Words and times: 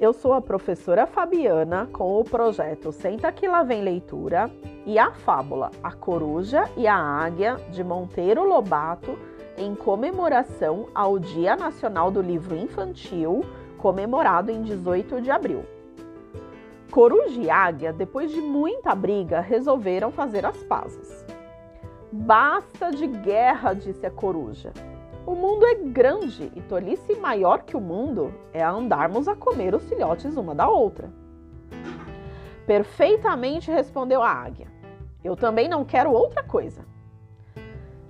Eu 0.00 0.14
sou 0.14 0.32
a 0.32 0.40
professora 0.40 1.06
Fabiana 1.06 1.86
com 1.92 2.18
o 2.18 2.24
projeto 2.24 2.90
Senta 2.90 3.30
que 3.30 3.46
lá 3.46 3.62
vem 3.62 3.82
leitura 3.82 4.50
e 4.86 4.98
a 4.98 5.12
fábula 5.12 5.70
A 5.82 5.92
Coruja 5.92 6.64
e 6.74 6.86
a 6.86 6.96
Águia 6.96 7.56
de 7.70 7.84
Monteiro 7.84 8.42
Lobato 8.42 9.18
em 9.58 9.74
comemoração 9.74 10.88
ao 10.94 11.18
Dia 11.18 11.54
Nacional 11.54 12.10
do 12.10 12.22
Livro 12.22 12.56
Infantil, 12.56 13.44
comemorado 13.76 14.50
em 14.50 14.62
18 14.62 15.20
de 15.20 15.30
abril. 15.30 15.66
Coruja 16.90 17.38
e 17.38 17.50
Águia, 17.50 17.92
depois 17.92 18.30
de 18.30 18.40
muita 18.40 18.94
briga, 18.94 19.40
resolveram 19.40 20.10
fazer 20.10 20.46
as 20.46 20.56
pazes. 20.62 21.26
Basta 22.10 22.90
de 22.90 23.06
guerra, 23.06 23.74
disse 23.74 24.06
a 24.06 24.10
coruja. 24.10 24.72
O 25.30 25.36
mundo 25.36 25.64
é 25.64 25.76
grande 25.76 26.50
e 26.56 26.60
tolice 26.60 27.14
maior 27.14 27.62
que 27.62 27.76
o 27.76 27.80
mundo 27.80 28.34
é 28.52 28.64
andarmos 28.64 29.28
a 29.28 29.36
comer 29.36 29.76
os 29.76 29.88
filhotes 29.88 30.36
uma 30.36 30.56
da 30.56 30.68
outra. 30.68 31.08
Perfeitamente 32.66 33.70
respondeu 33.70 34.24
a 34.24 34.28
águia. 34.28 34.66
Eu 35.22 35.36
também 35.36 35.68
não 35.68 35.84
quero 35.84 36.10
outra 36.10 36.42
coisa. 36.42 36.84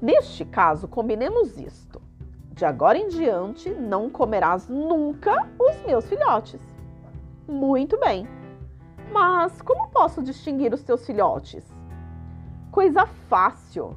Neste 0.01 0.47
caso, 0.47 0.89
combinemos 0.89 1.59
isto. 1.59 2.01
De 2.55 2.65
agora 2.65 2.97
em 2.97 3.09
diante, 3.09 3.69
não 3.69 4.09
comerás 4.09 4.67
nunca 4.67 5.47
os 5.59 5.77
meus 5.85 6.09
filhotes. 6.09 6.63
Muito 7.47 8.01
bem. 8.01 8.27
Mas 9.13 9.61
como 9.61 9.91
posso 9.91 10.23
distinguir 10.23 10.73
os 10.73 10.83
teus 10.83 11.05
filhotes? 11.05 11.71
Coisa 12.71 13.05
fácil. 13.05 13.95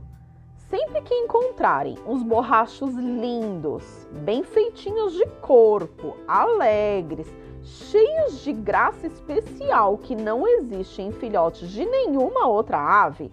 Sempre 0.73 1.03
que 1.03 1.13
encontrarem 1.13 1.99
uns 2.03 2.23
borrachos 2.23 2.95
lindos, 2.95 4.07
bem 4.23 4.41
feitinhos 4.41 5.13
de 5.13 5.23
corpo, 5.39 6.17
alegres, 6.27 7.31
cheios 7.61 8.39
de 8.43 8.51
graça 8.51 9.05
especial 9.05 9.99
que 9.99 10.15
não 10.15 10.47
existe 10.47 10.99
em 11.03 11.11
filhotes 11.11 11.69
de 11.69 11.85
nenhuma 11.85 12.47
outra 12.47 12.79
ave, 12.79 13.31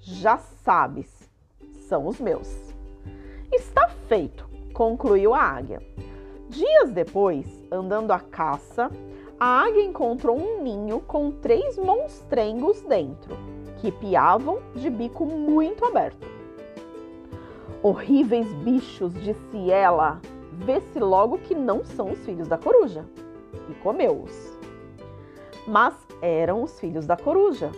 já 0.00 0.38
sabes, 0.38 1.30
são 1.88 2.08
os 2.08 2.18
meus. 2.18 2.74
Está 3.52 3.88
feito, 4.08 4.50
concluiu 4.74 5.34
a 5.34 5.40
águia. 5.40 5.80
Dias 6.48 6.90
depois, 6.90 7.46
andando 7.70 8.10
à 8.10 8.18
caça, 8.18 8.90
a 9.38 9.62
águia 9.62 9.84
encontrou 9.84 10.36
um 10.36 10.64
ninho 10.64 10.98
com 10.98 11.30
três 11.30 11.78
monstrengos 11.78 12.82
dentro, 12.82 13.38
que 13.80 13.92
piavam 13.92 14.58
de 14.74 14.90
bico 14.90 15.24
muito 15.24 15.84
aberto. 15.84 16.41
Horríveis 17.82 18.52
bichos, 18.54 19.12
disse 19.14 19.70
ela. 19.70 20.20
Vê-se 20.52 21.00
logo 21.00 21.38
que 21.38 21.54
não 21.54 21.84
são 21.84 22.12
os 22.12 22.24
filhos 22.24 22.46
da 22.46 22.56
coruja. 22.56 23.04
E 23.68 23.74
comeu-os. 23.74 24.56
Mas 25.66 25.94
eram 26.20 26.62
os 26.62 26.78
filhos 26.78 27.06
da 27.06 27.16
coruja. 27.16 27.72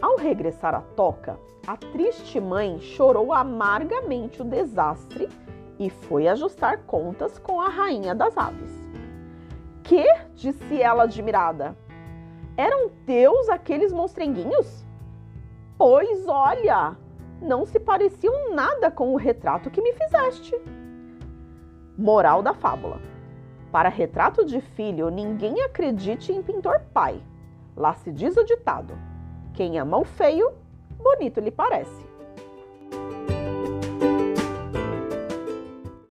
Ao 0.00 0.16
regressar 0.16 0.74
à 0.74 0.80
toca, 0.80 1.38
a 1.66 1.76
triste 1.76 2.40
mãe 2.40 2.80
chorou 2.80 3.32
amargamente 3.32 4.40
o 4.40 4.44
desastre 4.44 5.28
e 5.78 5.90
foi 5.90 6.28
ajustar 6.28 6.78
contas 6.86 7.38
com 7.38 7.60
a 7.60 7.68
rainha 7.68 8.14
das 8.14 8.36
aves. 8.38 8.72
Que? 9.82 10.06
disse 10.34 10.80
ela 10.80 11.02
admirada. 11.02 11.76
Eram 12.56 12.88
teus 13.04 13.48
aqueles 13.48 13.92
monstrenguinhos? 13.92 14.84
Pois 15.76 16.26
olha, 16.26 16.96
não 17.42 17.66
se 17.66 17.78
pareciam 17.78 18.54
nada 18.54 18.90
com 18.90 19.12
o 19.12 19.16
retrato 19.16 19.70
que 19.70 19.82
me 19.82 19.92
fizeste. 19.92 20.58
Moral 21.98 22.42
da 22.42 22.54
fábula: 22.54 23.00
Para 23.70 23.88
retrato 23.88 24.44
de 24.44 24.60
filho, 24.60 25.10
ninguém 25.10 25.60
acredite 25.62 26.32
em 26.32 26.42
pintor 26.42 26.80
pai. 26.94 27.20
Lá 27.76 27.94
se 27.94 28.12
diz 28.12 28.36
o 28.36 28.44
ditado: 28.44 28.94
quem 29.52 29.78
ama 29.78 29.98
o 29.98 30.04
feio, 30.04 30.52
bonito 30.98 31.40
lhe 31.40 31.50
parece. 31.50 32.06